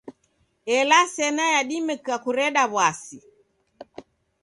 [0.77, 3.17] Ela sena yadimika kureda w'asi.